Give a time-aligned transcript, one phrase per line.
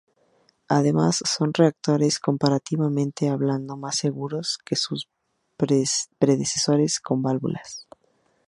[0.67, 5.07] Además son reactores comparativamente hablando más seguros que sus
[6.17, 7.85] predecesores con válvulas.